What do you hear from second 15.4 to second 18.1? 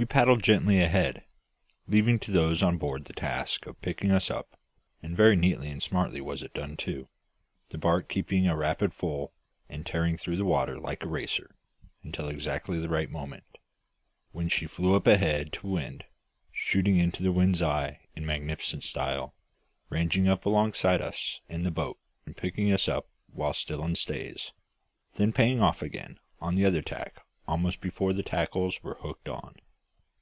to wind, shooting into the wind's eye